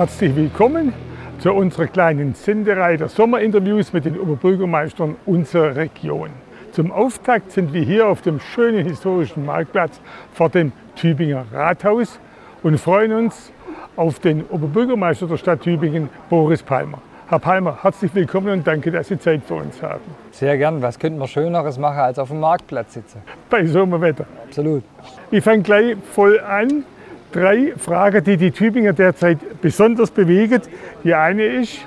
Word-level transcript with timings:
Herzlich 0.00 0.34
willkommen 0.34 0.94
zu 1.40 1.52
unserer 1.52 1.86
kleinen 1.86 2.32
Senderei 2.32 2.96
der 2.96 3.10
Sommerinterviews 3.10 3.92
mit 3.92 4.06
den 4.06 4.18
Oberbürgermeistern 4.18 5.16
unserer 5.26 5.76
Region. 5.76 6.30
Zum 6.72 6.90
Auftakt 6.90 7.52
sind 7.52 7.74
wir 7.74 7.82
hier 7.82 8.08
auf 8.08 8.22
dem 8.22 8.40
schönen 8.40 8.86
historischen 8.86 9.44
Marktplatz 9.44 10.00
vor 10.32 10.48
dem 10.48 10.72
Tübinger 10.96 11.44
Rathaus 11.52 12.18
und 12.62 12.78
freuen 12.78 13.12
uns 13.12 13.52
auf 13.94 14.20
den 14.20 14.46
Oberbürgermeister 14.46 15.26
der 15.26 15.36
Stadt 15.36 15.60
Tübingen, 15.60 16.08
Boris 16.30 16.62
Palmer. 16.62 17.02
Herr 17.28 17.38
Palmer, 17.38 17.80
herzlich 17.82 18.14
willkommen 18.14 18.48
und 18.54 18.66
danke, 18.66 18.90
dass 18.90 19.08
Sie 19.08 19.18
Zeit 19.18 19.42
für 19.44 19.56
uns 19.56 19.82
haben. 19.82 20.00
Sehr 20.30 20.56
gern. 20.56 20.80
Was 20.80 20.98
könnten 20.98 21.18
wir 21.18 21.28
Schöneres 21.28 21.78
machen, 21.78 21.98
als 21.98 22.18
auf 22.18 22.28
dem 22.28 22.40
Marktplatz 22.40 22.94
sitzen? 22.94 23.20
Bei 23.50 23.66
Sommerwetter. 23.66 24.24
Absolut. 24.46 24.82
Ich 25.30 25.44
fange 25.44 25.62
gleich 25.62 25.94
voll 26.10 26.40
an. 26.40 26.84
Drei 27.32 27.74
Fragen, 27.76 28.24
die 28.24 28.36
die 28.36 28.50
Tübinger 28.50 28.92
derzeit 28.92 29.38
besonders 29.60 30.10
bewegen. 30.10 30.62
Die 31.04 31.14
eine 31.14 31.44
ist, 31.44 31.86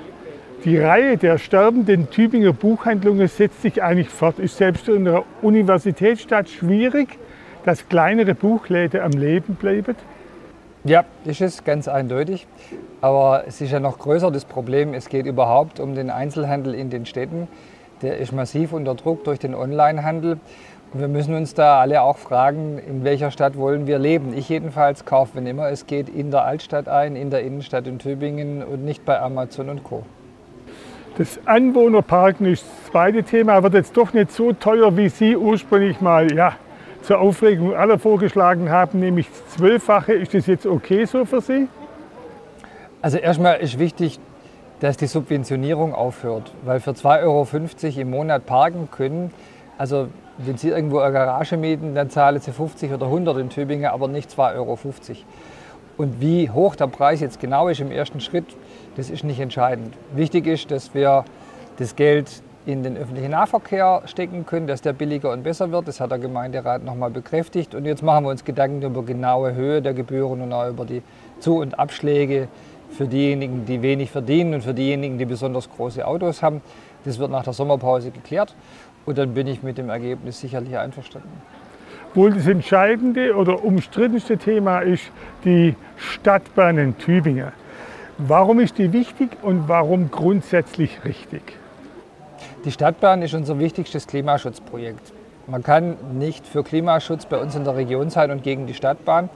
die 0.64 0.78
Reihe 0.78 1.18
der 1.18 1.36
sterbenden 1.36 2.08
Tübinger 2.08 2.54
Buchhandlungen 2.54 3.28
setzt 3.28 3.60
sich 3.60 3.82
eigentlich 3.82 4.08
fort. 4.08 4.38
Ist 4.38 4.56
selbst 4.56 4.88
in 4.88 5.06
einer 5.06 5.24
Universitätsstadt 5.42 6.48
schwierig, 6.48 7.18
dass 7.66 7.86
kleinere 7.90 8.34
Buchläden 8.34 9.02
am 9.02 9.10
Leben 9.10 9.56
bleiben? 9.56 9.96
Ja, 10.84 11.04
ist 11.26 11.42
es 11.42 11.62
ganz 11.62 11.88
eindeutig. 11.88 12.46
Aber 13.02 13.44
es 13.46 13.60
ist 13.60 13.70
ja 13.70 13.80
noch 13.80 13.98
größer 13.98 14.30
das 14.30 14.46
Problem. 14.46 14.94
Es 14.94 15.10
geht 15.10 15.26
überhaupt 15.26 15.78
um 15.78 15.94
den 15.94 16.08
Einzelhandel 16.08 16.74
in 16.74 16.88
den 16.88 17.04
Städten. 17.04 17.48
Der 18.00 18.16
ist 18.16 18.32
massiv 18.32 18.72
unter 18.72 18.94
Druck 18.94 19.24
durch 19.24 19.38
den 19.38 19.54
Onlinehandel. 19.54 20.38
Und 20.94 21.00
wir 21.00 21.08
müssen 21.08 21.34
uns 21.34 21.54
da 21.54 21.80
alle 21.80 22.02
auch 22.02 22.18
fragen, 22.18 22.78
in 22.78 23.02
welcher 23.02 23.32
Stadt 23.32 23.56
wollen 23.56 23.88
wir 23.88 23.98
leben. 23.98 24.32
Ich 24.32 24.48
jedenfalls 24.48 25.04
kaufe, 25.04 25.34
wenn 25.34 25.44
immer 25.44 25.68
es 25.68 25.88
geht, 25.88 26.08
in 26.08 26.30
der 26.30 26.44
Altstadt 26.44 26.86
ein, 26.88 27.16
in 27.16 27.30
der 27.30 27.42
Innenstadt 27.42 27.88
in 27.88 27.98
Tübingen 27.98 28.62
und 28.62 28.84
nicht 28.84 29.04
bei 29.04 29.20
Amazon 29.20 29.70
und 29.70 29.82
Co. 29.82 30.04
Das 31.18 31.40
Anwohnerparken 31.46 32.46
ist 32.46 32.62
das 32.64 32.92
zweite 32.92 33.24
Thema, 33.24 33.60
wird 33.64 33.74
jetzt 33.74 33.96
doch 33.96 34.12
nicht 34.12 34.30
so 34.30 34.52
teuer, 34.52 34.96
wie 34.96 35.08
Sie 35.08 35.36
ursprünglich 35.36 36.00
mal 36.00 36.32
ja, 36.32 36.54
zur 37.02 37.18
Aufregung 37.18 37.74
aller 37.74 37.98
vorgeschlagen 37.98 38.70
haben, 38.70 39.00
nämlich 39.00 39.26
zwölffache. 39.48 40.12
Ist 40.12 40.32
das 40.32 40.46
jetzt 40.46 40.64
okay 40.64 41.06
so 41.06 41.24
für 41.24 41.40
Sie? 41.40 41.66
Also 43.02 43.18
erstmal 43.18 43.56
ist 43.56 43.80
wichtig, 43.80 44.20
dass 44.78 44.96
die 44.96 45.08
Subventionierung 45.08 45.92
aufhört, 45.92 46.52
weil 46.64 46.78
für 46.78 46.92
2,50 46.92 47.22
Euro 47.24 48.00
im 48.00 48.10
Monat 48.10 48.46
parken 48.46 48.88
können, 48.92 49.32
also 49.78 50.08
wenn 50.38 50.56
Sie 50.56 50.68
irgendwo 50.68 50.98
eine 50.98 51.12
Garage 51.12 51.56
mieten, 51.56 51.94
dann 51.94 52.10
zahlen 52.10 52.40
Sie 52.40 52.52
50 52.52 52.92
oder 52.92 53.06
100 53.06 53.38
in 53.38 53.50
Tübingen, 53.50 53.86
aber 53.86 54.08
nicht 54.08 54.30
2,50 54.30 54.56
Euro. 54.56 54.78
Und 55.96 56.20
wie 56.20 56.50
hoch 56.50 56.74
der 56.74 56.88
Preis 56.88 57.20
jetzt 57.20 57.40
genau 57.40 57.68
ist 57.68 57.80
im 57.80 57.90
ersten 57.90 58.20
Schritt, 58.20 58.46
das 58.96 59.10
ist 59.10 59.24
nicht 59.24 59.40
entscheidend. 59.40 59.94
Wichtig 60.14 60.46
ist, 60.46 60.70
dass 60.70 60.92
wir 60.94 61.24
das 61.78 61.94
Geld 61.94 62.42
in 62.66 62.82
den 62.82 62.96
öffentlichen 62.96 63.30
Nahverkehr 63.30 64.02
stecken 64.06 64.46
können, 64.46 64.66
dass 64.66 64.80
der 64.80 64.92
billiger 64.92 65.30
und 65.30 65.42
besser 65.42 65.70
wird. 65.70 65.86
Das 65.86 66.00
hat 66.00 66.10
der 66.10 66.18
Gemeinderat 66.18 66.82
nochmal 66.82 67.10
bekräftigt. 67.10 67.74
Und 67.74 67.84
jetzt 67.84 68.02
machen 68.02 68.24
wir 68.24 68.30
uns 68.30 68.44
Gedanken 68.44 68.82
über 68.82 69.02
genaue 69.02 69.54
Höhe 69.54 69.82
der 69.82 69.92
Gebühren 69.92 70.40
und 70.40 70.52
auch 70.52 70.68
über 70.68 70.84
die 70.84 71.02
Zu- 71.40 71.58
und 71.58 71.78
Abschläge 71.78 72.48
für 72.90 73.06
diejenigen, 73.06 73.66
die 73.66 73.82
wenig 73.82 74.10
verdienen 74.10 74.54
und 74.54 74.62
für 74.62 74.74
diejenigen, 74.74 75.18
die 75.18 75.26
besonders 75.26 75.68
große 75.68 76.06
Autos 76.06 76.42
haben. 76.42 76.62
Das 77.04 77.18
wird 77.18 77.30
nach 77.30 77.44
der 77.44 77.52
Sommerpause 77.52 78.10
geklärt 78.10 78.54
und 79.06 79.18
dann 79.18 79.34
bin 79.34 79.46
ich 79.46 79.62
mit 79.62 79.78
dem 79.78 79.90
Ergebnis 79.90 80.40
sicherlich 80.40 80.76
einverstanden. 80.76 81.42
Wohl 82.14 82.32
das 82.32 82.46
entscheidende 82.46 83.34
oder 83.34 83.64
umstrittenste 83.64 84.38
Thema 84.38 84.80
ist 84.80 85.10
die 85.44 85.74
Stadtbahn 85.96 86.78
in 86.78 86.96
Tübingen. 86.96 87.52
Warum 88.18 88.60
ist 88.60 88.78
die 88.78 88.92
wichtig 88.92 89.30
und 89.42 89.68
warum 89.68 90.10
grundsätzlich 90.12 91.04
richtig? 91.04 91.42
Die 92.64 92.70
Stadtbahn 92.70 93.22
ist 93.22 93.34
unser 93.34 93.58
wichtigstes 93.58 94.06
Klimaschutzprojekt. 94.06 95.12
Man 95.48 95.62
kann 95.62 95.96
nicht 96.12 96.46
für 96.46 96.62
Klimaschutz 96.62 97.26
bei 97.26 97.36
uns 97.38 97.54
in 97.56 97.64
der 97.64 97.76
Region 97.76 98.10
sein 98.10 98.30
und 98.30 98.42
gegen 98.42 98.66
die 98.66 98.74
Stadtbahn, 98.74 99.28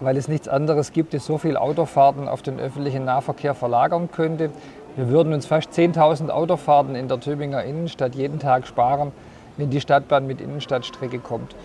weil 0.00 0.16
es 0.16 0.26
nichts 0.26 0.48
anderes 0.48 0.92
gibt, 0.92 1.14
das 1.14 1.26
so 1.26 1.38
viel 1.38 1.56
Autofahrten 1.56 2.26
auf 2.26 2.42
den 2.42 2.58
öffentlichen 2.58 3.04
Nahverkehr 3.04 3.54
verlagern 3.54 4.08
könnte. 4.10 4.50
Wir 4.94 5.08
würden 5.08 5.32
uns 5.32 5.46
fast 5.46 5.72
10.000 5.72 6.28
Autofahrten 6.28 6.94
in 6.94 7.08
der 7.08 7.18
Tübinger 7.18 7.64
Innenstadt 7.64 8.14
jeden 8.14 8.38
Tag 8.38 8.66
sparen, 8.66 9.12
wenn 9.56 9.70
die 9.70 9.80
Stadtbahn 9.80 10.26
mit 10.26 10.42
Innenstadtstrecke 10.42 11.18
kommt. 11.18 11.56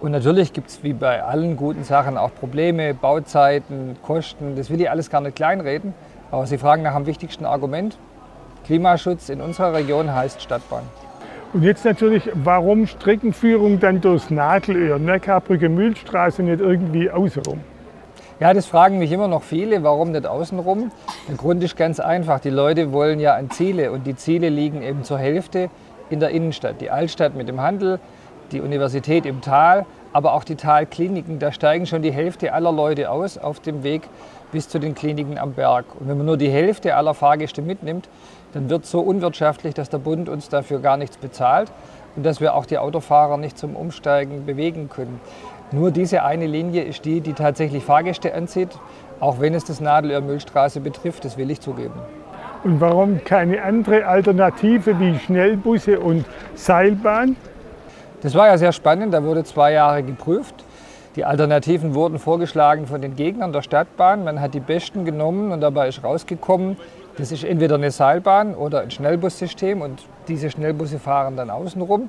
Und 0.00 0.10
natürlich 0.10 0.52
gibt 0.52 0.68
es 0.70 0.82
wie 0.82 0.92
bei 0.92 1.22
allen 1.22 1.56
guten 1.56 1.84
Sachen 1.84 2.18
auch 2.18 2.34
Probleme, 2.34 2.94
Bauzeiten, 2.94 3.96
Kosten. 4.02 4.56
Das 4.56 4.70
will 4.70 4.80
ich 4.80 4.90
alles 4.90 5.08
gar 5.08 5.20
nicht 5.20 5.36
kleinreden. 5.36 5.94
Aber 6.32 6.46
Sie 6.46 6.58
fragen 6.58 6.82
nach 6.82 6.96
dem 6.96 7.06
wichtigsten 7.06 7.44
Argument. 7.44 7.96
Klimaschutz 8.66 9.28
in 9.28 9.40
unserer 9.40 9.74
Region 9.74 10.12
heißt 10.12 10.42
Stadtbahn. 10.42 10.82
Und 11.52 11.62
jetzt 11.62 11.84
natürlich, 11.84 12.28
warum 12.34 12.88
Streckenführung 12.88 13.78
dann 13.78 14.00
durchs 14.00 14.30
Nadelöhr, 14.30 14.98
Neckarbrücke, 14.98 15.68
Mühlstraße 15.68 16.42
nicht 16.42 16.60
irgendwie 16.60 17.08
außenrum? 17.08 17.60
Ja, 18.40 18.54
das 18.54 18.66
fragen 18.66 19.00
mich 19.00 19.10
immer 19.10 19.26
noch 19.26 19.42
viele, 19.42 19.82
warum 19.82 20.12
nicht 20.12 20.24
außenrum? 20.24 20.92
Der 21.28 21.34
Grund 21.34 21.60
ist 21.64 21.76
ganz 21.76 21.98
einfach, 21.98 22.38
die 22.38 22.50
Leute 22.50 22.92
wollen 22.92 23.18
ja 23.18 23.34
an 23.34 23.50
Ziele 23.50 23.90
und 23.90 24.06
die 24.06 24.14
Ziele 24.14 24.48
liegen 24.48 24.80
eben 24.80 25.02
zur 25.02 25.18
Hälfte 25.18 25.70
in 26.08 26.20
der 26.20 26.28
Innenstadt. 26.30 26.80
Die 26.80 26.88
Altstadt 26.88 27.34
mit 27.34 27.48
dem 27.48 27.60
Handel, 27.60 27.98
die 28.52 28.60
Universität 28.60 29.26
im 29.26 29.40
Tal, 29.40 29.86
aber 30.12 30.34
auch 30.34 30.44
die 30.44 30.54
Talkliniken, 30.54 31.40
da 31.40 31.50
steigen 31.50 31.86
schon 31.86 32.00
die 32.02 32.12
Hälfte 32.12 32.52
aller 32.52 32.70
Leute 32.70 33.10
aus 33.10 33.38
auf 33.38 33.58
dem 33.58 33.82
Weg 33.82 34.02
bis 34.52 34.68
zu 34.68 34.78
den 34.78 34.94
Kliniken 34.94 35.36
am 35.36 35.54
Berg. 35.54 35.86
Und 35.98 36.06
wenn 36.06 36.16
man 36.16 36.26
nur 36.26 36.36
die 36.36 36.48
Hälfte 36.48 36.94
aller 36.94 37.14
Fahrgäste 37.14 37.60
mitnimmt, 37.60 38.08
dann 38.52 38.70
wird 38.70 38.84
es 38.84 38.92
so 38.92 39.00
unwirtschaftlich, 39.00 39.74
dass 39.74 39.90
der 39.90 39.98
Bund 39.98 40.28
uns 40.28 40.48
dafür 40.48 40.78
gar 40.78 40.96
nichts 40.96 41.16
bezahlt 41.16 41.72
und 42.18 42.24
dass 42.24 42.40
wir 42.40 42.54
auch 42.54 42.66
die 42.66 42.78
Autofahrer 42.78 43.36
nicht 43.36 43.56
zum 43.56 43.76
Umsteigen 43.76 44.44
bewegen 44.44 44.88
können. 44.88 45.20
Nur 45.70 45.92
diese 45.92 46.24
eine 46.24 46.48
Linie 46.48 46.82
ist 46.82 47.04
die, 47.04 47.20
die 47.20 47.32
tatsächlich 47.32 47.84
Fahrgäste 47.84 48.34
anzieht, 48.34 48.70
auch 49.20 49.38
wenn 49.38 49.54
es 49.54 49.64
das 49.64 49.80
Nadelöhr 49.80 50.20
Müllstraße 50.20 50.80
betrifft, 50.80 51.24
das 51.24 51.38
will 51.38 51.48
ich 51.48 51.60
zugeben. 51.60 51.94
Und 52.64 52.80
warum 52.80 53.22
keine 53.22 53.62
andere 53.62 54.04
Alternative 54.04 54.98
wie 54.98 55.16
Schnellbusse 55.16 56.00
und 56.00 56.24
Seilbahn? 56.56 57.36
Das 58.22 58.34
war 58.34 58.48
ja 58.48 58.58
sehr 58.58 58.72
spannend, 58.72 59.14
da 59.14 59.22
wurde 59.22 59.44
zwei 59.44 59.70
Jahre 59.70 60.02
geprüft. 60.02 60.56
Die 61.14 61.24
Alternativen 61.24 61.94
wurden 61.94 62.18
vorgeschlagen 62.18 62.88
von 62.88 63.00
den 63.00 63.14
Gegnern 63.14 63.52
der 63.52 63.62
Stadtbahn. 63.62 64.24
Man 64.24 64.40
hat 64.40 64.54
die 64.54 64.60
besten 64.60 65.04
genommen 65.04 65.52
und 65.52 65.60
dabei 65.60 65.86
ist 65.86 66.02
rausgekommen, 66.02 66.78
das 67.16 67.30
ist 67.30 67.44
entweder 67.44 67.76
eine 67.76 67.92
Seilbahn 67.92 68.56
oder 68.56 68.80
ein 68.80 68.90
Schnellbussystem 68.90 69.82
und 69.82 70.02
diese 70.28 70.50
Schnellbusse 70.50 70.98
fahren 70.98 71.36
dann 71.36 71.50
außenrum. 71.50 72.08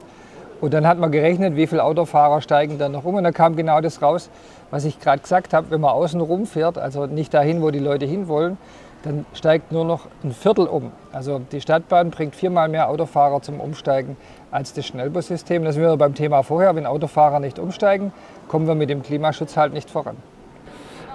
Und 0.61 0.73
dann 0.73 0.85
hat 0.85 0.99
man 0.99 1.11
gerechnet, 1.11 1.55
wie 1.55 1.67
viele 1.67 1.83
Autofahrer 1.83 2.41
steigen 2.41 2.77
dann 2.77 2.91
noch 2.91 3.05
um. 3.05 3.15
Und 3.15 3.23
dann 3.23 3.33
kam 3.33 3.55
genau 3.55 3.79
das 3.79 4.01
raus, 4.01 4.29
was 4.71 4.83
ich 4.85 4.99
gerade 4.99 5.21
gesagt 5.21 5.53
habe. 5.53 5.71
Wenn 5.71 5.81
man 5.81 5.91
außen 5.91 6.19
rum 6.19 6.45
fährt, 6.45 6.77
also 6.77 7.05
nicht 7.05 7.33
dahin, 7.33 7.61
wo 7.61 7.71
die 7.71 7.79
Leute 7.79 8.05
hinwollen, 8.05 8.57
dann 9.03 9.25
steigt 9.33 9.71
nur 9.71 9.85
noch 9.85 10.07
ein 10.23 10.33
Viertel 10.33 10.67
um. 10.67 10.91
Also 11.13 11.39
die 11.51 11.61
Stadtbahn 11.61 12.09
bringt 12.09 12.35
viermal 12.35 12.67
mehr 12.67 12.89
Autofahrer 12.89 13.41
zum 13.41 13.61
Umsteigen 13.61 14.17
als 14.51 14.73
das 14.73 14.85
Schnellbussystem. 14.85 15.63
Das 15.63 15.75
sind 15.75 15.83
wir 15.83 15.95
beim 15.95 16.13
Thema 16.13 16.43
vorher. 16.43 16.75
Wenn 16.75 16.85
Autofahrer 16.85 17.39
nicht 17.39 17.59
umsteigen, 17.59 18.11
kommen 18.49 18.67
wir 18.67 18.75
mit 18.75 18.89
dem 18.89 19.01
Klimaschutz 19.01 19.55
halt 19.55 19.73
nicht 19.73 19.89
voran. 19.89 20.17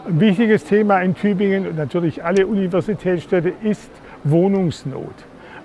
Ein 0.07 0.21
wichtiges 0.21 0.65
Thema 0.65 1.01
in 1.01 1.15
Tübingen 1.15 1.67
und 1.67 1.77
natürlich 1.77 2.25
alle 2.25 2.47
Universitätsstädte 2.47 3.53
ist 3.63 3.91
Wohnungsnot. 4.23 5.15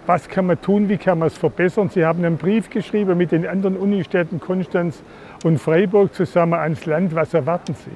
Was 0.09 0.27
kann 0.27 0.47
man 0.47 0.59
tun, 0.59 0.89
wie 0.89 0.97
kann 0.97 1.19
man 1.19 1.27
es 1.27 1.37
verbessern? 1.37 1.91
Sie 1.93 2.03
haben 2.03 2.25
einen 2.25 2.37
Brief 2.37 2.71
geschrieben 2.71 3.15
mit 3.15 3.31
den 3.31 3.45
anderen 3.45 3.77
Unistädten 3.77 4.39
Konstanz 4.39 5.03
und 5.43 5.59
Freiburg 5.59 6.15
zusammen 6.15 6.55
ans 6.55 6.87
Land. 6.87 7.13
Was 7.13 7.35
erwarten 7.35 7.75
Sie? 7.75 7.91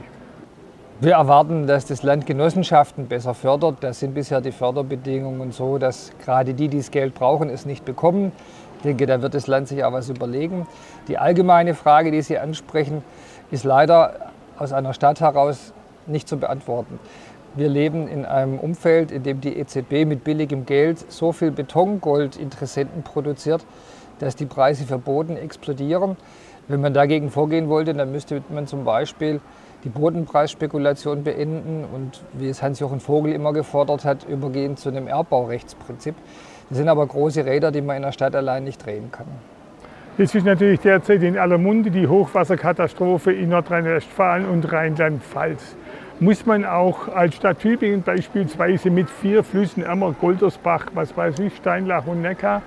Wir 1.04 1.14
erwarten, 1.14 1.66
dass 1.66 1.88
das 1.88 2.04
Land 2.04 2.28
Genossenschaften 2.28 3.08
besser 3.08 3.34
fördert. 3.34 3.78
Das 3.80 4.00
sind 4.00 4.14
bisher 4.14 4.42
die 4.42 4.52
Förderbedingungen 4.52 5.52
so, 5.52 5.80
dass 5.80 6.12
gerade 6.24 6.54
die, 6.54 6.68
die 6.68 6.78
das 6.78 6.92
Geld 6.92 7.16
brauchen, 7.16 7.50
es 7.50 7.66
nicht 7.66 7.84
bekommen. 7.84 8.32
Ich 8.78 8.84
denke, 8.84 9.08
da 9.08 9.24
wird 9.24 9.34
das 9.34 9.48
Land 9.48 9.68
sich 9.68 9.84
auch 9.84 9.92
was 9.92 10.08
überlegen. 10.10 10.68
Die 11.08 11.18
allgemeine 11.18 11.74
Frage, 11.74 12.12
die 12.12 12.22
Sie 12.22 12.38
ansprechen, 12.38 13.04
ist 13.50 13.64
leider 13.64 14.32
aus 14.60 14.72
einer 14.72 14.94
Stadt 14.94 15.20
heraus 15.20 15.74
nicht 16.06 16.28
zu 16.28 16.38
beantworten. 16.38 17.00
Wir 17.56 17.70
leben 17.70 18.08
in 18.08 18.26
einem 18.26 18.58
Umfeld, 18.58 19.12
in 19.12 19.22
dem 19.22 19.40
die 19.40 19.56
EZB 19.58 20.06
mit 20.06 20.24
billigem 20.24 20.66
Geld 20.66 21.12
so 21.12 21.32
viel 21.32 21.52
Betongold-Interessenten 21.52 23.04
produziert, 23.04 23.64
dass 24.18 24.36
die 24.36 24.48
Preise 24.48 24.86
für 24.86 24.98
Boden 24.98 25.38
explodieren. 25.38 26.18
Wenn 26.68 26.82
man 26.82 26.96
dagegen 26.96 27.30
vorgehen 27.30 27.70
wollte, 27.70 27.94
dann 27.94 28.12
müsste 28.12 28.42
man 28.50 28.66
zum 28.66 28.86
Beispiel 28.86 29.40
die 29.84 29.90
Bodenpreisspekulation 29.90 31.24
beenden 31.24 31.86
und, 31.94 32.24
wie 32.34 32.50
es 32.50 32.64
Hans-Jochen 32.64 33.00
Vogel 33.00 33.34
immer 33.34 33.54
gefordert 33.54 34.04
hat, 34.04 34.24
übergehen 34.28 34.76
zu 34.76 34.90
einem 34.90 35.08
Erbbaurechtsprinzip. 35.08 36.16
Das 36.70 36.80
sind 36.80 36.90
aber 36.90 37.06
große 37.06 37.46
Räder, 37.46 37.72
die 37.72 37.82
man 37.82 37.98
in 37.98 38.02
der 38.02 38.14
Stadt 38.14 38.36
allein 38.36 38.64
nicht 38.64 38.84
drehen 38.84 39.12
kann. 39.12 39.28
Jetzt 40.18 40.34
ist 40.34 40.46
natürlich 40.46 40.80
derzeit 40.80 41.22
in 41.22 41.38
aller 41.38 41.58
Munde 41.58 41.92
die 41.92 42.08
Hochwasserkatastrophe 42.08 43.32
in 43.32 43.50
Nordrhein-Westfalen 43.50 44.48
und 44.48 44.72
Rheinland-Pfalz. 44.72 45.76
Muss 46.20 46.46
man 46.46 46.64
auch 46.64 47.08
als 47.08 47.36
Stadt 47.36 47.60
Tübingen 47.60 48.04
beispielsweise 48.04 48.92
mit 48.92 49.10
vier 49.10 49.44
Flüssen, 49.44 49.84
Emmer, 49.84 50.14
Goldersbach, 50.14 50.86
was 50.94 51.18
weiß 51.18 51.40
ich, 51.40 51.56
Steinlach 51.56 52.06
und 52.06 52.22
Neckar, 52.22 52.62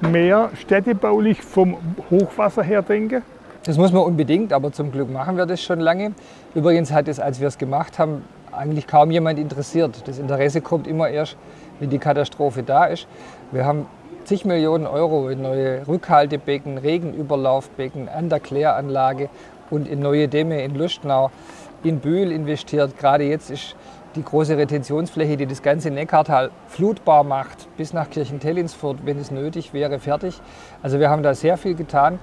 mehr 0.00 0.50
städtebaulich 0.58 1.42
vom 1.42 1.76
Hochwasser 2.10 2.62
her 2.62 2.80
denken? 2.80 3.22
Das 3.64 3.76
muss 3.76 3.92
man 3.92 4.04
unbedingt, 4.04 4.52
aber 4.52 4.72
zum 4.72 4.92
Glück 4.92 5.10
machen 5.10 5.36
wir 5.36 5.46
das 5.46 5.62
schon 5.62 5.80
lange. 5.80 6.12
Übrigens 6.54 6.92
hat 6.92 7.08
es, 7.08 7.18
als 7.18 7.40
wir 7.40 7.48
es 7.48 7.58
gemacht 7.58 7.98
haben, 7.98 8.24
eigentlich 8.52 8.86
kaum 8.86 9.10
jemand 9.10 9.38
interessiert. 9.38 10.06
Das 10.06 10.18
Interesse 10.18 10.60
kommt 10.60 10.86
immer 10.86 11.08
erst, 11.08 11.36
wenn 11.80 11.90
die 11.90 11.98
Katastrophe 11.98 12.62
da 12.62 12.84
ist. 12.84 13.08
Wir 13.50 13.66
haben 13.66 13.86
zig 14.24 14.44
Millionen 14.44 14.86
Euro 14.86 15.28
in 15.28 15.42
neue 15.42 15.86
Rückhaltebecken, 15.88 16.78
Regenüberlaufbecken 16.78 18.08
an 18.08 18.28
der 18.28 18.38
Kläranlage 18.38 19.28
und 19.70 19.88
in 19.88 20.00
neue 20.00 20.28
Dämme 20.28 20.62
in 20.62 20.76
Lustenau, 20.76 21.30
in 21.84 22.00
Bühl 22.00 22.32
investiert. 22.32 22.98
Gerade 22.98 23.24
jetzt 23.24 23.50
ist 23.50 23.76
die 24.14 24.22
große 24.22 24.56
Retentionsfläche, 24.56 25.36
die 25.36 25.46
das 25.46 25.62
ganze 25.62 25.90
Neckartal 25.90 26.50
flutbar 26.68 27.24
macht, 27.24 27.68
bis 27.76 27.92
nach 27.92 28.10
Kirchentelinsfurt, 28.10 28.98
wenn 29.04 29.18
es 29.18 29.30
nötig 29.30 29.72
wäre, 29.72 29.98
fertig. 29.98 30.40
Also 30.82 31.00
wir 31.00 31.08
haben 31.10 31.22
da 31.22 31.34
sehr 31.34 31.56
viel 31.56 31.74
getan 31.74 32.18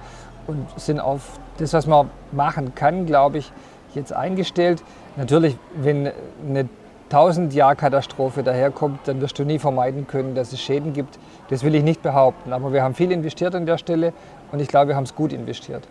und 0.46 0.66
sind 0.76 1.00
auf 1.00 1.38
das, 1.58 1.72
was 1.72 1.86
man 1.86 2.10
machen 2.32 2.74
kann, 2.74 3.06
glaube 3.06 3.38
ich, 3.38 3.52
jetzt 3.94 4.12
eingestellt. 4.12 4.82
Natürlich, 5.16 5.56
wenn 5.74 6.10
eine 6.48 6.68
1000-Jahr-Katastrophe 7.10 8.44
daherkommt, 8.44 9.00
dann 9.06 9.20
wirst 9.20 9.38
du 9.38 9.44
nie 9.44 9.58
vermeiden 9.58 10.06
können, 10.06 10.36
dass 10.36 10.52
es 10.52 10.60
Schäden 10.60 10.92
gibt. 10.92 11.18
Das 11.48 11.64
will 11.64 11.74
ich 11.74 11.82
nicht 11.82 12.02
behaupten. 12.02 12.52
Aber 12.52 12.72
wir 12.72 12.84
haben 12.84 12.94
viel 12.94 13.10
investiert 13.10 13.54
an 13.56 13.66
der 13.66 13.78
Stelle 13.78 14.12
und 14.52 14.60
ich 14.60 14.68
glaube, 14.68 14.88
wir 14.88 14.96
haben 14.96 15.04
es 15.04 15.14
gut 15.16 15.32
investiert. 15.32 15.88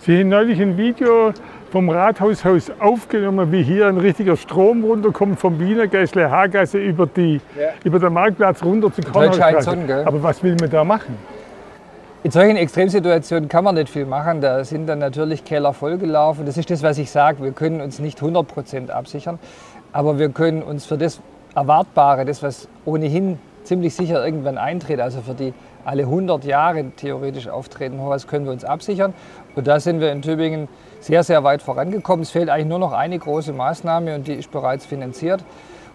Sie 0.00 0.24
neulich 0.24 0.60
ein 0.60 0.76
Video 0.76 1.32
vom 1.70 1.88
Rathaushaus 1.88 2.72
aufgenommen, 2.80 3.52
wie 3.52 3.62
hier 3.62 3.86
ein 3.86 3.98
richtiger 3.98 4.36
Strom 4.36 4.84
runterkommt 4.84 5.38
vom 5.38 5.60
Wiener 5.60 5.86
Gässle 5.86 6.30
Hagasse 6.30 6.78
über, 6.78 7.06
die, 7.06 7.40
ja. 7.58 7.68
über 7.84 7.98
den 7.98 8.12
Marktplatz 8.12 8.62
runter 8.62 8.92
zu 8.92 9.02
Kornhausstraße. 9.02 10.04
Aber 10.04 10.22
was 10.22 10.42
will 10.42 10.56
man 10.60 10.68
da 10.68 10.84
machen? 10.84 11.16
In 12.22 12.30
solchen 12.30 12.56
Extremsituationen 12.56 13.48
kann 13.48 13.64
man 13.64 13.76
nicht 13.76 13.88
viel 13.88 14.04
machen. 14.04 14.40
Da 14.40 14.62
sind 14.64 14.86
dann 14.86 14.98
natürlich 14.98 15.44
Keller 15.44 15.72
vollgelaufen. 15.72 16.44
Das 16.44 16.58
ist 16.58 16.70
das, 16.70 16.82
was 16.82 16.98
ich 16.98 17.10
sage. 17.10 17.42
Wir 17.42 17.52
können 17.52 17.80
uns 17.80 17.98
nicht 17.98 18.20
100 18.20 18.46
Prozent 18.46 18.90
absichern, 18.90 19.38
aber 19.92 20.18
wir 20.18 20.28
können 20.28 20.62
uns 20.62 20.84
für 20.84 20.98
das 20.98 21.20
Erwartbare, 21.54 22.24
das, 22.24 22.42
was 22.42 22.68
ohnehin 22.84 23.38
ziemlich 23.64 23.94
sicher 23.94 24.24
irgendwann 24.24 24.58
eintritt, 24.58 25.00
also 25.00 25.20
für 25.20 25.34
die 25.34 25.54
alle 25.84 26.02
100 26.02 26.44
Jahre 26.44 26.90
theoretisch 26.96 27.48
auftreten, 27.48 27.98
was 28.00 28.26
können 28.26 28.44
wir 28.44 28.52
uns 28.52 28.64
absichern. 28.64 29.14
Und 29.54 29.66
da 29.66 29.80
sind 29.80 30.00
wir 30.00 30.12
in 30.12 30.22
Tübingen 30.22 30.68
sehr, 31.00 31.24
sehr 31.24 31.42
weit 31.44 31.62
vorangekommen. 31.62 32.22
Es 32.22 32.30
fehlt 32.30 32.48
eigentlich 32.48 32.66
nur 32.66 32.78
noch 32.78 32.92
eine 32.92 33.18
große 33.18 33.52
Maßnahme 33.52 34.14
und 34.14 34.28
die 34.28 34.34
ist 34.34 34.50
bereits 34.50 34.86
finanziert 34.86 35.44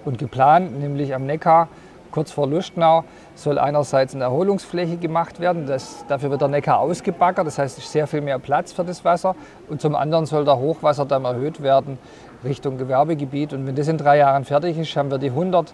und 0.04 0.18
geplant, 0.18 0.78
nämlich 0.80 1.14
am 1.16 1.26
Neckar 1.26 1.70
kurz 2.12 2.32
vor 2.32 2.48
Lustenau 2.48 3.04
soll 3.36 3.60
einerseits 3.60 4.16
eine 4.16 4.24
Erholungsfläche 4.24 4.96
gemacht 4.96 5.42
werden. 5.42 5.68
Das, 5.68 6.06
dafür 6.08 6.32
wird 6.32 6.40
der 6.40 6.48
Neckar 6.48 6.80
ausgebaggert, 6.80 7.46
das 7.46 7.58
heißt, 7.58 7.78
es 7.78 7.84
ist 7.84 7.92
sehr 7.92 8.08
viel 8.08 8.22
mehr 8.22 8.40
Platz 8.40 8.72
für 8.72 8.86
das 8.86 9.04
Wasser. 9.04 9.36
Und 9.70 9.82
zum 9.82 9.96
anderen 9.96 10.26
soll 10.26 10.46
der 10.46 10.58
Hochwasserdamm 10.58 11.26
erhöht 11.26 11.62
werden 11.62 11.98
Richtung 12.46 12.78
Gewerbegebiet. 12.78 13.52
Und 13.52 13.68
wenn 13.68 13.76
das 13.76 13.90
in 13.90 13.98
drei 13.98 14.18
Jahren 14.18 14.46
fertig 14.46 14.78
ist, 14.78 14.96
haben 14.96 15.12
wir 15.12 15.18
die 15.18 15.30
100 15.30 15.74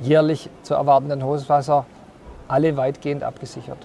jährlich 0.00 0.48
zu 0.62 0.74
erwartenden 0.74 1.24
Hochwasser 1.24 1.84
alle 2.46 2.76
weitgehend 2.76 3.24
abgesichert. 3.24 3.78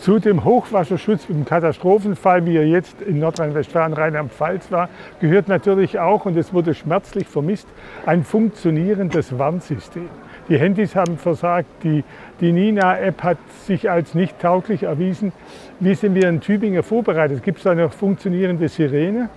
Zu 0.00 0.18
dem 0.18 0.44
Hochwasserschutz 0.44 1.28
im 1.28 1.44
Katastrophenfall, 1.44 2.46
wie 2.46 2.56
er 2.56 2.66
jetzt 2.66 3.02
in 3.02 3.18
Nordrhein-Westfalen, 3.18 3.92
Rheinland-Pfalz 3.92 4.72
war, 4.72 4.88
gehört 5.20 5.48
natürlich 5.48 5.98
auch, 5.98 6.24
und 6.24 6.38
es 6.38 6.54
wurde 6.54 6.72
schmerzlich 6.72 7.28
vermisst, 7.28 7.68
ein 8.06 8.24
funktionierendes 8.24 9.38
Warnsystem. 9.38 10.08
Die 10.48 10.58
Handys 10.58 10.96
haben 10.96 11.18
versagt, 11.18 11.68
die, 11.82 12.02
die 12.40 12.50
Nina-App 12.50 13.22
hat 13.22 13.36
sich 13.66 13.90
als 13.90 14.14
nicht 14.14 14.40
tauglich 14.40 14.84
erwiesen. 14.84 15.32
Wie 15.80 15.94
sind 15.94 16.14
wir 16.14 16.30
in 16.30 16.40
Tübingen 16.40 16.82
vorbereitet? 16.82 17.42
Gibt 17.42 17.58
es 17.58 17.66
eine 17.66 17.90
funktionierende 17.90 18.70
Sirene? 18.70 19.28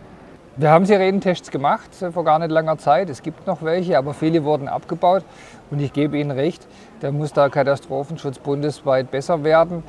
Wir 0.56 0.70
haben 0.70 0.86
Sirenentests 0.86 1.50
gemacht 1.50 2.00
äh, 2.04 2.12
vor 2.12 2.24
gar 2.24 2.38
nicht 2.38 2.52
langer 2.52 2.78
Zeit. 2.78 3.10
Es 3.10 3.24
gibt 3.24 3.48
noch 3.48 3.64
welche, 3.64 3.98
aber 3.98 4.14
viele 4.14 4.44
wurden 4.44 4.68
abgebaut. 4.68 5.26
Und 5.72 5.82
ich 5.82 5.92
gebe 5.94 6.16
Ihnen 6.20 6.30
recht, 6.30 6.68
da 7.00 7.12
muss 7.12 7.34
der 7.34 7.50
Katastrophenschutz 7.50 8.38
bundesweit 8.38 9.10
besser 9.10 9.44
werden. 9.44 9.84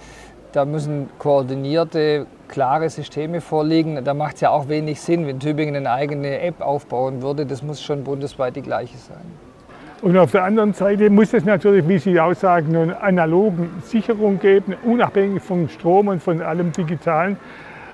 Da 0.54 0.64
müssen 0.64 1.08
koordinierte, 1.18 2.26
klare 2.46 2.88
Systeme 2.88 3.40
vorliegen. 3.40 4.04
Da 4.04 4.14
macht 4.14 4.36
es 4.36 4.42
ja 4.42 4.50
auch 4.50 4.68
wenig 4.68 5.00
Sinn, 5.00 5.26
wenn 5.26 5.40
Tübingen 5.40 5.74
eine 5.74 5.90
eigene 5.90 6.40
App 6.42 6.60
aufbauen 6.60 7.22
würde. 7.22 7.44
Das 7.44 7.64
muss 7.64 7.82
schon 7.82 8.04
bundesweit 8.04 8.54
die 8.54 8.62
gleiche 8.62 8.96
sein. 8.96 9.24
Und 10.00 10.16
auf 10.16 10.30
der 10.30 10.44
anderen 10.44 10.72
Seite 10.72 11.10
muss 11.10 11.34
es 11.34 11.44
natürlich, 11.44 11.88
wie 11.88 11.98
Sie 11.98 12.20
auch 12.20 12.34
sagen, 12.34 12.76
eine 12.76 13.02
analogen 13.02 13.68
Sicherung 13.82 14.38
geben, 14.38 14.76
unabhängig 14.84 15.42
vom 15.42 15.68
Strom 15.68 16.06
und 16.06 16.22
von 16.22 16.40
allem 16.40 16.70
Digitalen. 16.70 17.36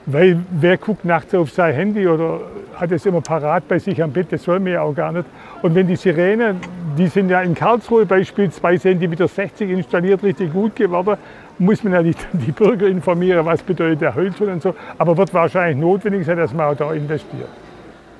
Weil 0.05 0.39
wer 0.51 0.77
guckt 0.77 1.07
nachts 1.07 1.35
auf 1.35 1.51
sein 1.51 1.75
Handy 1.75 2.07
oder 2.07 2.41
hat 2.75 2.93
es 2.93 3.07
immer 3.07 3.23
parat 3.23 3.67
bei 3.69 3.79
sich 3.79 4.03
am 4.03 4.12
Bett, 4.12 4.27
das 4.33 4.43
soll 4.43 4.61
man 4.61 4.73
ja 4.73 4.83
auch 4.83 4.95
gar 4.95 5.12
nicht. 5.12 5.25
Und 5.62 5.75
wenn 5.75 5.87
die 5.87 5.97
Sirenen, 5.97 6.61
die 6.99 7.07
sind 7.07 7.31
ja 7.31 7.41
in 7.41 7.55
Karlsruhe 7.55 8.05
beispielsweise, 8.05 8.91
sind 8.91 9.01
die 9.01 9.09
mit 9.09 9.19
der 9.19 9.29
60 9.29 9.71
installiert, 9.71 10.23
richtig 10.23 10.53
gut 10.53 10.77
geworden, 10.77 11.17
muss 11.61 11.85
man 11.85 11.93
ja 11.93 12.03
nicht 12.03 12.19
die 12.33 12.53
Bürger 12.53 12.87
informieren, 12.87 13.45
was 13.45 13.62
bedeutet 13.62 14.01
der 14.01 14.15
Holzschutz 14.15 14.49
und 14.49 14.62
so. 14.62 14.75
Aber 14.99 15.17
wird 15.17 15.33
wahrscheinlich 15.33 15.77
notwendig 15.77 16.27
sein, 16.27 16.39
dass 16.39 16.53
man 16.53 16.67
auch 16.67 16.77
da 16.77 16.93
investiert. 16.93 17.49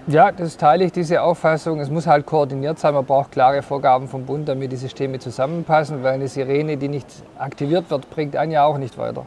Ja, 0.07 0.33
das 0.33 0.57
teile 0.57 0.85
ich, 0.85 0.93
diese 0.93 1.23
Auffassung. 1.23 1.81
Es 1.81 1.91
muss 1.91 2.07
halt 2.07 2.27
koordiniert 2.27 2.79
sein. 2.79 2.95
Man 2.95 3.05
braucht 3.05 3.33
klare 3.33 3.63
Vorgaben 3.63 4.09
vom 4.09 4.25
Bund, 4.25 4.49
damit 4.49 4.73
die 4.73 4.77
Systeme 4.77 5.19
zusammenpassen, 5.19 6.03
weil 6.03 6.15
eine 6.15 6.29
Sirene, 6.29 6.77
die 6.77 6.89
nicht 6.89 7.07
aktiviert 7.39 7.91
wird, 7.91 8.11
bringt 8.11 8.37
einen 8.37 8.53
ja 8.53 8.65
auch 8.65 8.79
nicht 8.79 8.99
weiter. 8.99 9.27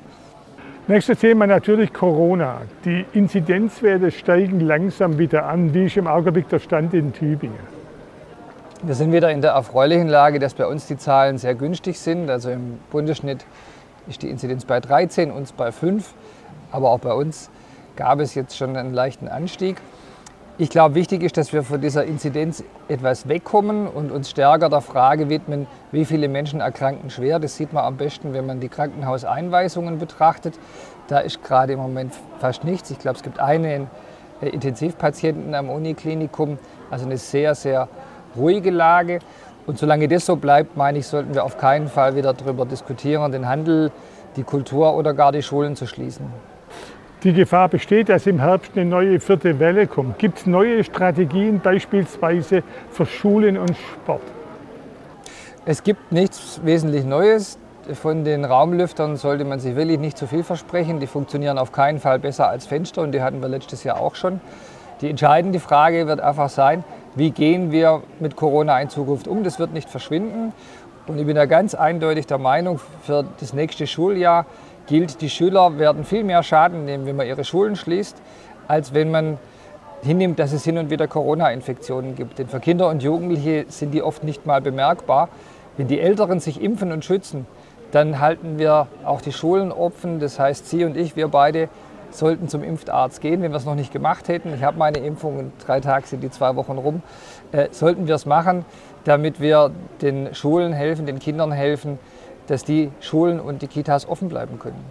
Nächstes 0.87 1.19
Thema 1.19 1.47
natürlich 1.47 1.93
Corona. 1.93 2.61
Die 2.83 3.05
Inzidenzwerte 3.13 4.11
steigen 4.11 4.59
langsam 4.59 5.17
wieder 5.17 5.45
an. 5.45 5.73
Wie 5.73 5.85
ist 5.85 5.95
im 5.95 6.07
Augenblick 6.07 6.49
der 6.49 6.59
Stand 6.59 6.93
in 6.93 7.13
Tübingen? 7.13 7.73
Wir 8.81 8.95
sind 8.95 9.13
wieder 9.13 9.31
in 9.31 9.41
der 9.41 9.51
erfreulichen 9.51 10.09
Lage, 10.09 10.39
dass 10.39 10.55
bei 10.55 10.67
uns 10.67 10.87
die 10.87 10.97
Zahlen 10.97 11.37
sehr 11.37 11.55
günstig 11.55 11.97
sind. 11.97 12.29
Also 12.29 12.49
im 12.49 12.79
Bundesschnitt 12.91 13.45
ist 14.07 14.21
die 14.21 14.29
Inzidenz 14.29 14.65
bei 14.65 14.79
13, 14.79 15.31
uns 15.31 15.51
bei 15.51 15.71
5. 15.71 16.13
Aber 16.71 16.89
auch 16.89 16.99
bei 16.99 17.13
uns 17.13 17.49
gab 17.95 18.19
es 18.19 18.35
jetzt 18.35 18.57
schon 18.57 18.75
einen 18.75 18.93
leichten 18.93 19.27
Anstieg. 19.27 19.77
Ich 20.59 20.69
glaube, 20.69 20.93
wichtig 20.93 21.23
ist, 21.23 21.35
dass 21.37 21.51
wir 21.51 21.63
von 21.63 21.81
dieser 21.81 22.05
Inzidenz 22.05 22.63
etwas 22.87 23.27
wegkommen 23.27 23.87
und 23.87 24.11
uns 24.11 24.29
stärker 24.29 24.69
der 24.69 24.81
Frage 24.81 25.27
widmen, 25.27 25.65
wie 25.91 26.05
viele 26.05 26.27
Menschen 26.27 26.59
erkranken 26.59 27.09
schwer. 27.09 27.39
Das 27.39 27.57
sieht 27.57 27.73
man 27.73 27.83
am 27.83 27.97
besten, 27.97 28.33
wenn 28.33 28.45
man 28.45 28.59
die 28.59 28.69
Krankenhauseinweisungen 28.69 29.97
betrachtet. 29.97 30.59
Da 31.07 31.19
ist 31.19 31.43
gerade 31.43 31.73
im 31.73 31.79
Moment 31.79 32.13
fast 32.39 32.63
nichts. 32.63 32.91
Ich 32.91 32.99
glaube, 32.99 33.17
es 33.17 33.23
gibt 33.23 33.39
einen 33.39 33.87
äh, 34.41 34.49
Intensivpatienten 34.49 35.55
am 35.55 35.71
Uniklinikum. 35.71 36.59
Also 36.91 37.05
eine 37.05 37.17
sehr, 37.17 37.55
sehr 37.55 37.87
ruhige 38.35 38.69
Lage. 38.69 39.19
Und 39.65 39.77
solange 39.77 40.07
das 40.07 40.25
so 40.25 40.35
bleibt, 40.35 40.75
meine 40.75 40.99
ich, 40.99 41.07
sollten 41.07 41.33
wir 41.33 41.43
auf 41.43 41.57
keinen 41.57 41.87
Fall 41.87 42.15
wieder 42.15 42.33
darüber 42.33 42.65
diskutieren, 42.65 43.31
den 43.31 43.47
Handel, 43.47 43.91
die 44.35 44.43
Kultur 44.43 44.95
oder 44.95 45.13
gar 45.13 45.31
die 45.31 45.41
Schulen 45.41 45.75
zu 45.75 45.87
schließen. 45.87 46.25
Die 47.23 47.31
Gefahr 47.31 47.69
besteht, 47.69 48.09
dass 48.09 48.27
im 48.27 48.39
Herbst 48.39 48.73
eine 48.75 48.83
neue 48.83 49.19
vierte 49.21 49.57
Welle 49.59 49.87
kommt. 49.87 50.19
Gibt 50.19 50.39
es 50.39 50.45
neue 50.45 50.83
Strategien 50.83 51.61
beispielsweise 51.61 52.63
für 52.91 53.05
Schulen 53.05 53.57
und 53.57 53.77
Sport? 53.77 54.21
Es 55.65 55.83
gibt 55.83 56.11
nichts 56.11 56.59
wesentlich 56.65 57.05
Neues. 57.05 57.57
Von 57.93 58.25
den 58.25 58.43
Raumlüftern 58.43 59.15
sollte 59.15 59.45
man 59.45 59.61
sich 59.61 59.77
wirklich 59.77 59.99
nicht 59.99 60.17
zu 60.17 60.27
viel 60.27 60.43
versprechen. 60.43 60.99
Die 60.99 61.07
funktionieren 61.07 61.57
auf 61.57 61.71
keinen 61.71 61.99
Fall 61.99 62.19
besser 62.19 62.49
als 62.49 62.65
Fenster 62.65 63.01
und 63.01 63.13
die 63.13 63.21
hatten 63.21 63.41
wir 63.41 63.47
letztes 63.47 63.85
Jahr 63.85 64.01
auch 64.01 64.15
schon. 64.15 64.41
Die 64.99 65.09
entscheidende 65.09 65.61
Frage 65.61 66.07
wird 66.07 66.19
einfach 66.19 66.49
sein, 66.49 66.83
wie 67.15 67.31
gehen 67.31 67.71
wir 67.71 68.01
mit 68.19 68.35
Corona 68.35 68.79
in 68.81 68.89
Zukunft 68.89 69.27
um? 69.27 69.43
Das 69.43 69.59
wird 69.59 69.73
nicht 69.73 69.89
verschwinden. 69.89 70.53
Und 71.07 71.19
ich 71.19 71.25
bin 71.25 71.35
da 71.35 71.45
ganz 71.45 71.75
eindeutig 71.75 72.27
der 72.27 72.37
Meinung, 72.37 72.79
für 73.03 73.25
das 73.39 73.53
nächste 73.53 73.87
Schuljahr 73.87 74.45
gilt, 74.87 75.21
die 75.21 75.29
Schüler 75.29 75.77
werden 75.77 76.05
viel 76.05 76.23
mehr 76.23 76.43
Schaden 76.43 76.85
nehmen, 76.85 77.05
wenn 77.05 77.15
man 77.15 77.27
ihre 77.27 77.43
Schulen 77.43 77.75
schließt, 77.75 78.21
als 78.67 78.93
wenn 78.93 79.11
man 79.11 79.37
hinnimmt, 80.01 80.39
dass 80.39 80.51
es 80.53 80.63
hin 80.63 80.77
und 80.77 80.89
wieder 80.89 81.07
Corona-Infektionen 81.07 82.15
gibt. 82.15 82.39
Denn 82.39 82.47
für 82.47 82.59
Kinder 82.59 82.89
und 82.89 83.03
Jugendliche 83.03 83.65
sind 83.69 83.93
die 83.93 84.01
oft 84.01 84.23
nicht 84.23 84.45
mal 84.45 84.61
bemerkbar. 84.61 85.29
Wenn 85.77 85.87
die 85.87 85.99
Älteren 85.99 86.39
sich 86.39 86.61
impfen 86.61 86.91
und 86.91 87.05
schützen, 87.05 87.47
dann 87.91 88.19
halten 88.19 88.57
wir 88.57 88.87
auch 89.05 89.21
die 89.21 89.31
Schulen 89.31 89.71
offen. 89.71 90.19
Das 90.19 90.39
heißt, 90.39 90.67
Sie 90.69 90.83
und 90.83 90.97
ich, 90.97 91.15
wir 91.15 91.27
beide 91.27 91.69
sollten 92.17 92.47
zum 92.47 92.63
Impfarzt 92.63 93.21
gehen, 93.21 93.41
wenn 93.41 93.51
wir 93.51 93.57
es 93.57 93.65
noch 93.65 93.75
nicht 93.75 93.91
gemacht 93.91 94.27
hätten. 94.27 94.53
Ich 94.53 94.63
habe 94.63 94.77
meine 94.77 94.99
Impfung, 94.99 95.39
in 95.39 95.51
drei 95.65 95.79
Tagen 95.79 96.05
sind 96.05 96.23
die 96.23 96.29
zwei 96.29 96.55
Wochen 96.55 96.73
rum. 96.73 97.01
Äh, 97.51 97.67
sollten 97.71 98.07
wir 98.07 98.15
es 98.15 98.25
machen, 98.25 98.65
damit 99.03 99.39
wir 99.39 99.71
den 100.01 100.33
Schulen 100.33 100.73
helfen, 100.73 101.05
den 101.05 101.19
Kindern 101.19 101.51
helfen, 101.51 101.99
dass 102.47 102.63
die 102.63 102.91
Schulen 102.99 103.39
und 103.39 103.61
die 103.61 103.67
Kitas 103.67 104.07
offen 104.07 104.29
bleiben 104.29 104.59
können. 104.59 104.83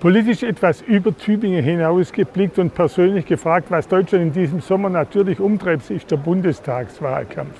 Politisch 0.00 0.44
etwas 0.44 0.80
über 0.82 1.16
Tübingen 1.16 1.64
hinausgeblickt 1.64 2.58
und 2.60 2.72
persönlich 2.72 3.26
gefragt, 3.26 3.66
was 3.70 3.88
Deutschland 3.88 4.26
in 4.26 4.32
diesem 4.32 4.60
Sommer 4.60 4.90
natürlich 4.90 5.40
umtreibt, 5.40 5.90
ist 5.90 6.10
der 6.10 6.18
Bundestagswahlkampf. 6.18 7.56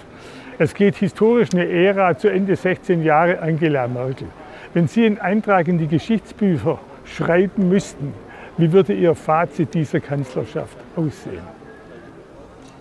Es 0.61 0.73
geht 0.75 0.97
historisch 0.97 1.49
eine 1.53 1.69
Ära 1.69 2.17
zu 2.17 2.29
Ende 2.29 2.55
16 2.55 3.03
Jahre 3.03 3.41
Angela 3.41 3.89
Merkel. 3.89 4.29
Wenn 4.75 4.87
Sie 4.87 5.07
einen 5.07 5.19
Eintrag 5.19 5.67
in 5.67 5.79
die 5.79 5.89
Geschichtsbücher 5.89 6.79
schreiben 7.05 7.69
müssten, 7.69 8.15
wie 8.59 8.73
würde 8.73 8.93
Ihr 8.93 9.15
Fazit 9.15 9.73
dieser 9.73 10.01
Kanzlerschaft 10.01 10.77
aussehen? 10.97 11.43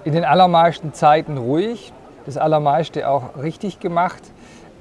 In 0.04 0.14
den 0.14 0.26
allermeisten 0.26 0.94
Zeiten 0.94 1.38
ruhig, 1.38 1.94
das 2.26 2.36
allermeiste 2.36 3.08
auch 3.08 3.38
richtig 3.42 3.80
gemacht, 3.80 4.22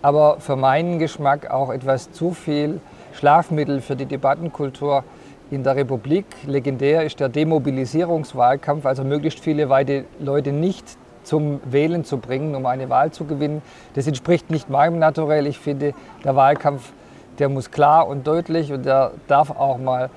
aber 0.01 0.41
für 0.41 0.57
meinen 0.57 0.99
Geschmack 0.99 1.51
auch 1.51 1.71
etwas 1.71 2.11
zu 2.13 2.33
viel 2.33 2.81
Schlafmittel 3.13 3.83
für 3.83 3.95
die 3.95 4.07
Debattenkultur 4.07 5.05
in 5.51 5.63
der 5.63 5.77
Republik. 5.77 6.25
Legendär 6.47 7.05
ist 7.05 7.21
der 7.21 7.29
Demobilisierungswahlkampf, 7.29 8.87
also 8.87 9.05
möglichst 9.05 9.41
viele 9.41 9.69
Leute 10.19 10.53
nicht 10.53 10.97
zum 11.25 11.61
Wählen 11.65 12.05
zu 12.05 12.19
bringen, 12.19 12.55
um 12.55 12.65
eine 12.67 12.89
Wahl 12.89 13.11
zu 13.11 13.25
gewinnen. 13.25 13.61
Das 13.95 14.07
entspricht 14.07 14.51
nicht 14.51 14.71
meinem 14.71 14.99
Naturell. 14.99 15.47
Ich 15.47 15.59
finde, 15.59 15.93
der 16.25 16.37
Wahlkampf, 16.37 16.93
der 17.39 17.49
muss 17.49 17.71
klar 17.71 18.07
und 18.09 18.27
deutlich 18.27 18.73
und 18.73 18.87
der 18.87 19.11
darf 19.29 19.51
auch 19.51 19.79
mal 19.79 20.09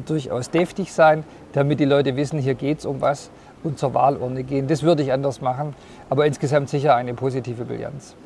durchaus 0.00 0.50
deftig 0.50 0.92
sein, 0.92 1.24
damit 1.52 1.80
die 1.80 1.84
Leute 1.84 2.16
wissen, 2.16 2.38
hier 2.38 2.54
geht 2.54 2.78
es 2.78 2.86
um 2.86 3.00
was 3.00 3.30
und 3.62 3.78
zur 3.78 3.94
Wahlurne 3.94 4.42
gehen. 4.42 4.66
Das 4.66 4.82
würde 4.82 5.02
ich 5.02 5.12
anders 5.12 5.40
machen, 5.40 5.74
aber 6.10 6.26
insgesamt 6.26 6.68
sicher 6.68 6.96
eine 6.96 7.14
positive 7.14 7.64
Bilanz. 7.64 8.16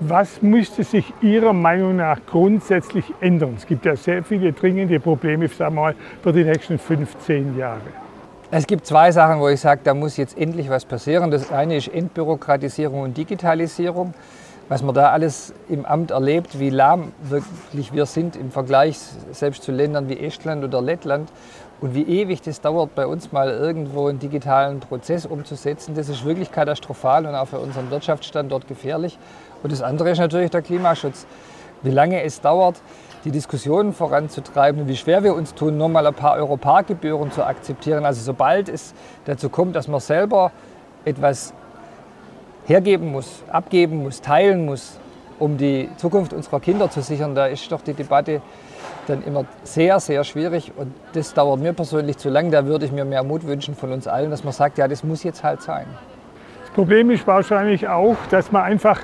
Was 0.00 0.42
müsste 0.42 0.84
sich 0.84 1.12
Ihrer 1.20 1.52
Meinung 1.52 1.96
nach 1.96 2.20
grundsätzlich 2.26 3.04
ändern? 3.20 3.54
Es 3.56 3.66
gibt 3.66 3.84
ja 3.84 3.96
sehr 3.96 4.22
viele 4.22 4.52
dringende 4.52 5.00
Probleme 5.00 5.48
sagen 5.48 5.74
wir 5.74 5.80
mal, 5.82 5.94
für 6.22 6.32
die 6.32 6.44
nächsten 6.44 6.78
15 6.78 7.58
Jahre. 7.58 7.80
Es 8.50 8.66
gibt 8.66 8.86
zwei 8.86 9.10
Sachen, 9.10 9.40
wo 9.40 9.48
ich 9.48 9.60
sage, 9.60 9.80
da 9.82 9.92
muss 9.92 10.16
jetzt 10.16 10.38
endlich 10.38 10.70
was 10.70 10.84
passieren. 10.84 11.32
Das 11.32 11.50
eine 11.50 11.76
ist 11.76 11.88
Entbürokratisierung 11.88 13.00
und 13.00 13.16
Digitalisierung. 13.16 14.14
Was 14.68 14.82
man 14.82 14.96
da 14.96 15.10
alles 15.10 15.54
im 15.68 15.86
Amt 15.86 16.10
erlebt, 16.10 16.58
wie 16.58 16.70
lahm 16.70 17.12
wirklich 17.22 17.92
wir 17.92 18.04
sind 18.04 18.34
im 18.34 18.50
Vergleich 18.50 18.98
selbst 19.30 19.62
zu 19.62 19.70
Ländern 19.70 20.08
wie 20.08 20.18
Estland 20.18 20.64
oder 20.64 20.82
Lettland 20.82 21.30
und 21.80 21.94
wie 21.94 22.02
ewig 22.02 22.42
das 22.42 22.60
dauert, 22.60 22.96
bei 22.96 23.06
uns 23.06 23.30
mal 23.30 23.48
irgendwo 23.48 24.08
einen 24.08 24.18
digitalen 24.18 24.80
Prozess 24.80 25.24
umzusetzen, 25.24 25.94
das 25.94 26.08
ist 26.08 26.24
wirklich 26.24 26.50
katastrophal 26.50 27.26
und 27.26 27.36
auch 27.36 27.46
für 27.46 27.60
unseren 27.60 27.92
Wirtschaftsstandort 27.92 28.66
gefährlich. 28.66 29.20
Und 29.62 29.70
das 29.70 29.82
andere 29.82 30.10
ist 30.10 30.18
natürlich 30.18 30.50
der 30.50 30.62
Klimaschutz. 30.62 31.26
Wie 31.82 31.90
lange 31.90 32.24
es 32.24 32.40
dauert, 32.40 32.82
die 33.24 33.30
Diskussionen 33.30 33.92
voranzutreiben, 33.92 34.88
wie 34.88 34.96
schwer 34.96 35.22
wir 35.22 35.36
uns 35.36 35.54
tun, 35.54 35.76
nur 35.76 35.88
mal 35.88 36.06
ein 36.08 36.14
paar 36.14 36.34
Europarkgebühren 36.34 37.30
zu 37.30 37.44
akzeptieren. 37.44 38.04
Also 38.04 38.20
sobald 38.20 38.68
es 38.68 38.94
dazu 39.26 39.48
kommt, 39.48 39.76
dass 39.76 39.86
man 39.86 40.00
selber 40.00 40.50
etwas 41.04 41.54
hergeben 42.66 43.12
muss, 43.12 43.42
abgeben 43.48 44.02
muss, 44.02 44.20
teilen 44.20 44.64
muss, 44.64 44.98
um 45.38 45.56
die 45.56 45.88
Zukunft 45.96 46.32
unserer 46.32 46.60
Kinder 46.60 46.90
zu 46.90 47.00
sichern, 47.00 47.34
da 47.34 47.46
ist 47.46 47.70
doch 47.70 47.80
die 47.80 47.94
Debatte 47.94 48.40
dann 49.06 49.22
immer 49.22 49.44
sehr, 49.62 50.00
sehr 50.00 50.24
schwierig 50.24 50.72
und 50.76 50.92
das 51.12 51.32
dauert 51.34 51.60
mir 51.60 51.72
persönlich 51.72 52.18
zu 52.18 52.28
lang. 52.28 52.50
Da 52.50 52.66
würde 52.66 52.86
ich 52.86 52.92
mir 52.92 53.04
mehr 53.04 53.22
Mut 53.22 53.46
wünschen 53.46 53.74
von 53.74 53.92
uns 53.92 54.08
allen, 54.08 54.30
dass 54.30 54.44
man 54.44 54.52
sagt, 54.52 54.78
ja, 54.78 54.88
das 54.88 55.04
muss 55.04 55.22
jetzt 55.22 55.44
halt 55.44 55.62
sein. 55.62 55.86
Das 56.62 56.70
Problem 56.70 57.10
ist 57.10 57.26
wahrscheinlich 57.26 57.88
auch, 57.88 58.16
dass 58.30 58.50
man 58.52 58.62
einfach 58.62 59.00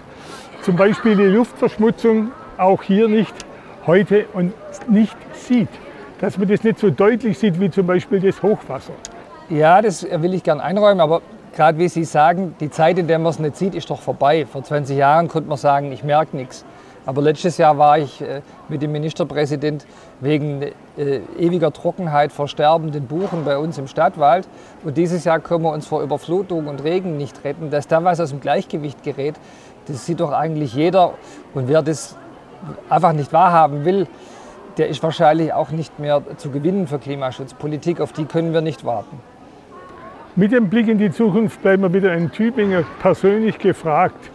zum 0.63 0.77
Beispiel 0.77 1.17
die 1.17 1.23
Luftverschmutzung 1.25 2.33
auch 2.59 2.83
hier 2.83 3.09
nicht 3.09 3.35
heute 3.87 4.27
und 4.33 4.53
nicht 4.89 5.17
sieht. 5.35 5.69
Dass 6.21 6.39
man 6.39 6.49
das 6.49 6.63
nicht 6.63 6.79
so 6.79 6.91
deutlich 6.91 7.39
sieht 7.39 7.59
wie 7.61 7.71
zum 7.71 7.87
Beispiel 7.87 8.21
das 8.21 8.43
Hochwasser. 8.43 8.93
Ja, 9.49 9.83
das 9.83 10.05
will 10.05 10.35
ich 10.35 10.43
gern 10.43 10.61
einräumen, 10.61 11.01
aber 11.01 11.21
gerade 11.55 11.79
wie 11.79 11.89
Sie 11.89 12.05
sagen, 12.05 12.55
die 12.61 12.71
Zeit, 12.71 12.99
in 12.99 13.07
der 13.07 13.19
man 13.19 13.31
es 13.31 13.39
nicht 13.39 13.57
sieht, 13.57 13.75
ist 13.75 13.91
doch 13.91 14.01
vorbei. 14.01 14.47
Vor 14.47 14.63
20 14.63 14.97
Jahren 14.97 15.29
konnte 15.29 15.49
man 15.49 15.59
sagen, 15.59 15.93
ich 15.93 16.05
merke 16.05 16.37
nichts. 16.37 16.65
Aber 17.05 17.21
letztes 17.21 17.59
Jahr 17.59 17.79
war 17.79 17.99
ich 17.99 18.21
äh, 18.21 18.43
mit 18.69 18.81
dem 18.81 18.93
Ministerpräsident 18.93 19.87
wegen 20.21 20.63
äh, 20.97 21.21
ewiger 21.37 21.73
Trockenheit 21.73 22.31
vor 22.31 22.47
sterbenden 22.47 23.07
Buchen 23.07 23.45
bei 23.45 23.59
uns 23.59 23.77
im 23.77 23.89
Stadtwald. 23.89 24.47
Und 24.85 24.97
dieses 24.97 25.25
Jahr 25.25 25.41
können 25.41 25.65
wir 25.65 25.73
uns 25.73 25.87
vor 25.87 26.03
Überflutung 26.03 26.69
und 26.69 26.85
Regen 26.85 27.17
nicht 27.17 27.43
retten. 27.45 27.71
Dass 27.71 27.89
da 27.89 28.05
was 28.05 28.21
aus 28.21 28.31
dem 28.31 28.41
Gleichgewicht 28.41 29.03
gerät, 29.03 29.35
das 29.87 30.07
sieht 30.07 30.21
doch 30.21 30.31
eigentlich 30.31 30.75
jeder. 30.75 31.15
Und 31.55 31.67
wer 31.67 31.83
das 31.83 32.17
einfach 32.89 33.13
nicht 33.13 33.33
wahrhaben 33.33 33.85
will, 33.85 34.07
der 34.79 34.89
ist 34.89 35.03
wahrscheinlich 35.03 35.53
auch 35.53 35.71
nicht 35.71 35.99
mehr 35.99 36.23
zu 36.37 36.51
gewinnen 36.51 36.87
für 36.87 37.01
Klimaschutzpolitik. 37.01 38.01
Auf 38.01 38.13
die 38.13 38.27
können 38.27 38.53
wir 38.53 38.61
nicht 38.61 38.85
warten. 38.85 39.21
Mit 40.35 40.51
dem 40.51 40.71
Blick 40.71 40.89
in 40.89 40.97
die 40.97 41.11
Zukunft 41.11 41.61
bleiben 41.61 41.83
wir 41.83 41.93
wieder 41.93 42.15
in 42.15 42.33
Tübingen 42.33 42.87
persönlich 43.01 43.59
gefragt. 43.59 44.31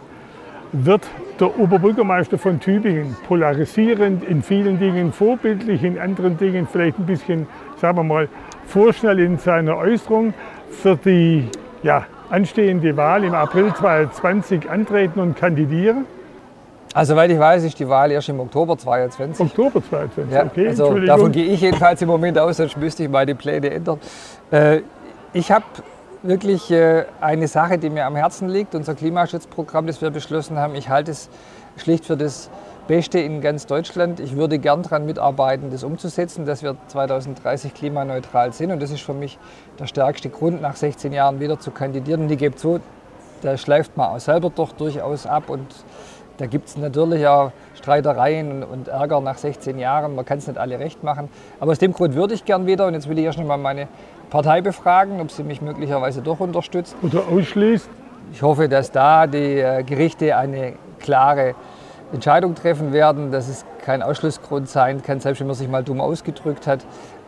Wird 0.70 1.02
der 1.40 1.58
Oberbürgermeister 1.58 2.38
von 2.38 2.60
Tübingen 2.60 3.16
polarisierend 3.26 4.22
in 4.22 4.44
vielen 4.44 4.78
Dingen, 4.78 5.12
vorbildlich 5.12 5.82
in 5.82 5.98
anderen 5.98 6.38
Dingen, 6.38 6.68
vielleicht 6.70 7.00
ein 7.00 7.06
bisschen, 7.06 7.48
sagen 7.80 7.98
wir 7.98 8.04
mal, 8.04 8.28
vorschnell 8.68 9.18
in 9.18 9.38
seiner 9.38 9.76
Äußerung 9.76 10.34
für 10.70 10.96
die 10.96 11.48
ja, 11.82 12.06
anstehende 12.30 12.96
Wahl 12.96 13.24
im 13.24 13.34
April 13.34 13.74
2020 13.74 14.70
antreten 14.70 15.18
und 15.18 15.36
kandidieren? 15.36 16.04
Also, 16.94 17.14
soweit 17.14 17.30
ich 17.30 17.38
weiß, 17.38 17.64
ist 17.64 17.78
die 17.78 17.88
Wahl 17.88 18.12
erst 18.12 18.28
im 18.28 18.38
Oktober 18.38 18.78
2022. 18.78 19.58
Oktober 19.58 19.84
2022, 19.84 20.32
ja, 20.32 20.44
okay. 20.44 20.68
Also, 20.68 20.98
davon 21.00 21.32
gehe 21.32 21.46
ich 21.46 21.60
jedenfalls 21.60 22.00
im 22.02 22.08
Moment 22.08 22.38
aus, 22.38 22.56
sonst 22.56 22.76
müsste 22.76 23.02
ich 23.02 23.10
meine 23.10 23.34
Pläne 23.34 23.70
ändern. 23.70 23.98
Äh, 24.50 24.80
ich 25.32 25.50
habe 25.50 25.64
wirklich 26.22 26.70
äh, 26.70 27.04
eine 27.20 27.48
Sache, 27.48 27.78
die 27.78 27.90
mir 27.90 28.06
am 28.06 28.16
Herzen 28.16 28.48
liegt, 28.48 28.74
unser 28.74 28.94
Klimaschutzprogramm, 28.94 29.86
das 29.86 30.00
wir 30.00 30.10
beschlossen 30.10 30.58
haben. 30.58 30.74
Ich 30.74 30.88
halte 30.88 31.10
es 31.10 31.28
schlicht 31.76 32.06
für 32.06 32.16
das 32.16 32.50
Beste 32.88 33.18
in 33.18 33.40
ganz 33.40 33.66
Deutschland. 33.66 34.18
Ich 34.18 34.34
würde 34.36 34.58
gern 34.58 34.82
daran 34.82 35.04
mitarbeiten, 35.04 35.70
das 35.70 35.84
umzusetzen, 35.84 36.46
dass 36.46 36.62
wir 36.62 36.76
2030 36.88 37.74
klimaneutral 37.74 38.52
sind. 38.52 38.72
Und 38.72 38.80
das 38.80 38.90
ist 38.90 39.02
für 39.02 39.12
mich 39.12 39.38
der 39.78 39.86
stärkste 39.86 40.30
Grund, 40.30 40.62
nach 40.62 40.74
16 40.74 41.12
Jahren 41.12 41.38
wieder 41.40 41.60
zu 41.60 41.70
kandidieren. 41.70 42.22
Und 42.22 42.30
ich 42.30 42.38
gebe 42.38 42.56
zu, 42.56 42.80
da 43.42 43.56
schleift 43.56 43.96
man 43.96 44.08
auch 44.08 44.20
selber 44.20 44.50
doch 44.50 44.72
durchaus 44.72 45.26
ab. 45.26 45.50
Und 45.50 45.66
da 46.38 46.46
gibt 46.46 46.68
es 46.68 46.78
natürlich 46.78 47.26
auch 47.26 47.52
Streitereien 47.74 48.64
und 48.64 48.88
Ärger 48.88 49.20
nach 49.20 49.36
16 49.36 49.78
Jahren. 49.78 50.14
Man 50.14 50.24
kann 50.24 50.38
es 50.38 50.46
nicht 50.46 50.58
alle 50.58 50.78
recht 50.78 51.04
machen. 51.04 51.28
Aber 51.60 51.72
aus 51.72 51.78
dem 51.78 51.92
Grund 51.92 52.14
würde 52.14 52.32
ich 52.32 52.46
gern 52.46 52.66
wieder. 52.66 52.86
Und 52.86 52.94
jetzt 52.94 53.08
will 53.08 53.18
ich 53.18 53.26
erst 53.26 53.38
noch 53.38 53.46
mal 53.46 53.58
meine 53.58 53.88
Partei 54.30 54.60
befragen, 54.60 55.20
ob 55.20 55.30
sie 55.30 55.42
mich 55.42 55.62
möglicherweise 55.62 56.22
doch 56.22 56.40
unterstützt. 56.40 56.96
Oder 57.02 57.22
ausschließt. 57.28 57.88
Ich 58.32 58.42
hoffe, 58.42 58.68
dass 58.68 58.90
da 58.90 59.26
die 59.26 59.58
äh, 59.58 59.82
Gerichte 59.82 60.36
eine 60.36 60.74
klare 60.98 61.54
Entscheidung 62.12 62.54
treffen 62.54 62.92
werden, 62.92 63.30
dass 63.32 63.48
es 63.48 63.64
kein 63.82 64.02
Ausschlussgrund 64.02 64.68
sein 64.68 65.02
kann, 65.02 65.20
selbst 65.20 65.40
wenn 65.40 65.46
man 65.46 65.56
sich 65.56 65.68
mal 65.68 65.82
dumm 65.82 66.00
ausgedrückt 66.00 66.66
hat, 66.66 66.80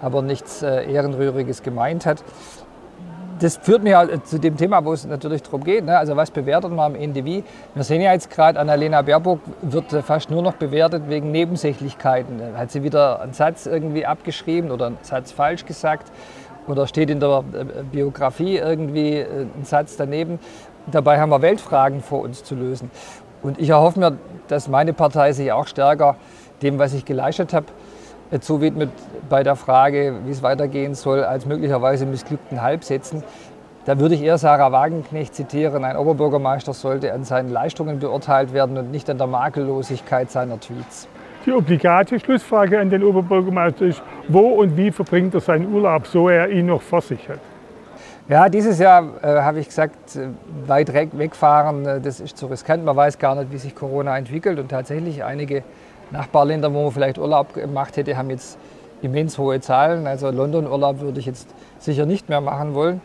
aber 0.02 0.23
nichts 0.23 0.62
äh, 0.62 0.90
Ehrenrühriges 0.90 1.62
gemeint 1.62 2.07
hat. 2.07 2.23
Das 3.40 3.57
führt 3.57 3.83
mich 3.83 3.95
halt 3.95 4.26
zu 4.26 4.38
dem 4.38 4.59
Thema, 4.59 4.85
wo 4.85 4.92
es 4.92 5.07
natürlich 5.07 5.42
darum 5.42 5.64
geht. 5.64 5.87
Ne? 5.87 5.97
Also 5.97 6.14
was 6.14 6.30
bewertet 6.30 6.71
man 6.71 6.92
am 6.92 6.95
Ende 6.95 7.25
wie? 7.25 7.42
Wir 7.75 7.85
sehen 7.85 8.02
ja 8.02 8.12
jetzt 8.12 8.28
gerade, 8.28 8.61
Annalena 8.61 9.00
Baerbock 9.00 9.40
wird 9.62 9.90
fast 10.04 10.30
nur 10.30 10.42
noch 10.42 10.54
bewertet 10.54 11.04
wegen 11.09 11.30
Nebensächlichkeiten. 11.30 12.42
Hat 12.54 12.71
sie 12.71 12.83
wieder 12.83 13.23
einen 13.23 13.33
Satz 13.33 13.64
irgendwie 13.64 14.04
abgeschrieben 14.04 14.71
oder 14.71 14.88
einen 14.88 14.99
Satz 15.00 15.33
falsch 15.33 15.64
gesagt 15.64 16.12
oder 16.71 16.87
steht 16.87 17.11
in 17.11 17.21
der 17.21 17.45
äh, 17.53 17.65
Biografie 17.91 18.57
irgendwie 18.57 19.17
äh, 19.17 19.47
ein 19.57 19.65
Satz 19.65 19.97
daneben. 19.97 20.39
Dabei 20.87 21.21
haben 21.21 21.31
wir 21.31 21.43
Weltfragen 21.43 22.00
vor 22.00 22.23
uns 22.23 22.45
zu 22.45 22.55
lösen. 22.55 22.91
Und 23.43 23.59
ich 23.59 23.71
erhoffe 23.71 23.99
mir, 23.99 24.19
dass 24.49 24.69
meine 24.69 24.93
Partei 24.93 25.33
sich 25.33 25.53
auch 25.53 25.67
stärker 25.67 26.17
dem, 26.62 26.79
was 26.79 26.93
ich 26.93 27.05
geleistet 27.05 27.53
habe, 27.55 27.67
äh, 28.31 28.41
zuwidmet 28.41 28.91
bei 29.29 29.43
der 29.43 29.57
Frage, 29.57 30.15
wie 30.25 30.31
es 30.31 30.43
weitergehen 30.43 30.95
soll, 30.95 31.25
als 31.25 31.47
möglicherweise 31.47 32.07
missglückten 32.07 32.62
Halbsätzen. 32.62 33.23
Da 33.87 33.99
würde 33.99 34.15
ich 34.15 34.23
eher 34.23 34.37
Sarah 34.37 34.73
Wagenknecht 34.73 35.35
zitieren, 35.35 35.85
ein 35.85 35.97
Oberbürgermeister 35.97 36.75
sollte 36.75 37.12
an 37.15 37.25
seinen 37.25 37.50
Leistungen 37.50 37.99
beurteilt 37.99 38.53
werden 38.53 38.77
und 38.77 38.91
nicht 38.91 39.09
an 39.09 39.17
der 39.17 39.27
Makellosigkeit 39.27 40.31
seiner 40.31 40.61
Tweets. 40.61 41.09
Die 41.47 41.53
obligate 41.53 42.21
Schlussfrage 42.21 42.79
an 42.79 42.91
den 42.91 43.03
Oberbürgermeister 43.03 43.87
ist, 43.87 44.03
wo 44.29 44.41
und 44.41 44.77
wie 44.77 44.91
verbringt 44.91 45.33
er 45.33 45.41
seinen 45.41 45.73
Urlaub, 45.73 46.07
so 46.07 46.29
er 46.29 46.51
ihn 46.51 46.67
noch 46.67 46.83
vor 46.83 47.01
sich 47.01 47.27
hat? 47.31 47.39
Ja, 48.29 48.51
dieses 48.51 48.79
Jahr 48.79 49.15
äh, 49.23 49.41
habe 49.41 49.59
ich 49.59 49.69
gesagt, 49.69 50.17
äh, 50.17 50.29
weit 50.67 50.93
wegfahren, 50.93 51.87
äh, 51.87 52.01
das 52.01 52.21
ist 52.21 52.37
zu 52.37 52.47
riskant. 52.47 52.85
Man 52.85 52.95
weiß 52.95 53.19
gar 53.19 53.35
nicht, 53.35 53.51
wie 53.51 53.57
sich 53.57 53.75
Corona 53.75 54.17
entwickelt. 54.19 54.59
Und 54.59 54.69
tatsächlich 54.69 55.25
einige 55.25 55.65
Nachbarländer, 56.11 56.73
wo 56.73 56.83
man 56.85 56.93
vielleicht 56.93 57.19
Urlaub 57.19 57.55
gemacht 57.55 57.97
hätte, 57.97 58.17
haben 58.17 58.31
jetzt 58.31 58.59
immens 59.01 59.39
hohe 59.39 59.61
Zahlen. 59.61 60.07
Also 60.07 60.31
London-Urlaub 60.31 61.01
würde 61.01 61.21
ich 61.21 61.27
jetzt 61.27 61.49
sicher 61.79 62.05
nicht 62.05 62.29
mehr 62.29 62.43
machen 62.43 62.75
wollen. 62.75 63.01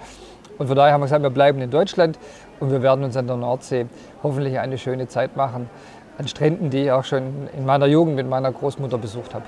Und 0.58 0.68
von 0.68 0.76
daher 0.76 0.94
haben 0.94 1.02
wir 1.02 1.06
gesagt, 1.06 1.24
wir 1.24 1.30
bleiben 1.30 1.60
in 1.62 1.72
Deutschland 1.72 2.20
und 2.60 2.72
wir 2.72 2.82
werden 2.82 3.04
uns 3.04 3.18
an 3.18 3.28
der 3.28 3.38
Nordsee 3.38 3.88
hoffentlich 4.24 4.60
eine 4.60 4.78
schöne 4.78 5.08
Zeit 5.08 5.36
machen 5.36 5.70
an 6.18 6.28
Stränden, 6.28 6.70
die 6.70 6.84
ich 6.84 6.92
auch 6.92 7.04
schon 7.04 7.50
in 7.58 7.66
meiner 7.66 7.88
Jugend 7.88 8.16
mit 8.16 8.28
meiner 8.28 8.52
Großmutter 8.52 8.98
besucht 8.98 9.34
habe. 9.34 9.46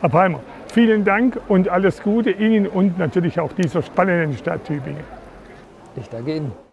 Herr 0.00 0.10
Palmer, 0.10 0.40
Vielen 0.76 1.06
Dank 1.06 1.40
und 1.48 1.70
alles 1.70 2.02
Gute 2.02 2.30
Ihnen 2.30 2.66
und 2.66 2.98
natürlich 2.98 3.40
auch 3.40 3.50
dieser 3.54 3.80
spannenden 3.82 4.36
Stadt 4.36 4.62
Tübingen. 4.64 5.02
Ich 5.96 6.06
danke 6.10 6.36
Ihnen. 6.36 6.66